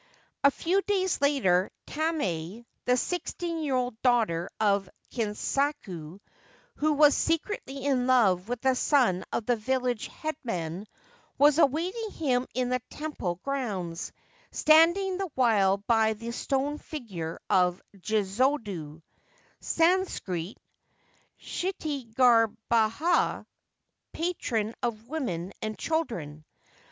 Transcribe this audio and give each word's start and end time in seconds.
A 0.43 0.49
few 0.49 0.81
days 0.81 1.21
later 1.21 1.69
Tamae, 1.85 2.65
the 2.85 2.97
sixteen 2.97 3.59
year 3.61 3.75
old 3.75 4.01
daughter 4.01 4.49
of 4.59 4.89
Kinsaku, 5.11 6.19
who 6.77 6.93
was 6.93 7.15
secretly 7.15 7.85
in 7.85 8.07
love 8.07 8.49
with 8.49 8.61
the 8.61 8.73
son 8.73 9.23
of 9.31 9.45
the 9.45 9.55
village 9.57 10.07
Headman, 10.07 10.87
was 11.37 11.59
awaiting 11.59 12.09
him 12.13 12.47
in 12.55 12.69
the 12.69 12.81
temple 12.89 13.39
grounds, 13.43 14.11
standing 14.49 15.19
the 15.19 15.29
while 15.35 15.77
by 15.77 16.13
the 16.13 16.31
stone 16.31 16.79
figure 16.79 17.39
of 17.47 17.79
Jizodo 17.95 19.03
(Sanskrit, 19.59 20.57
Kshitigarbha, 21.39 23.45
Patron 24.13 24.73
of 24.81 25.07
Women 25.09 25.53
and 25.61 25.77
Children). 25.77 26.43